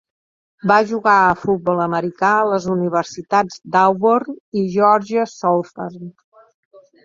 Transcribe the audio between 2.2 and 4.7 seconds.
a les universitats d'Auburn i